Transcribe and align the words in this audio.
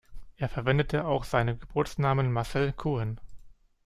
Er 0.35 0.49
verwendete 0.49 1.05
auch 1.05 1.25
seinen 1.25 1.59
Geburtsnamen 1.59 2.31
"Marcel 2.31 2.73
Cohen". 2.73 3.21